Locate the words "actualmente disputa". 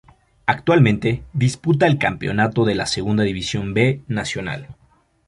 0.47-1.85